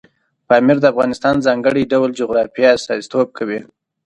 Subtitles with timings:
[0.47, 3.59] پامیر د افغانستان د ځانګړي ډول جغرافیه استازیتوب کوي.